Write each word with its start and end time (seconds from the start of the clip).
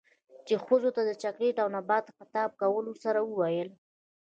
،چـې 0.45 0.55
ښـځـو 0.65 0.89
تـه 0.95 1.01
د 1.09 1.11
چـاکـليـت 1.21 1.57
او 1.63 1.69
نـبات 1.75 2.05
خـطاب 2.17 2.49
کـولـو 2.59 2.93
سـره 3.03 3.21
وويل. 3.23 3.69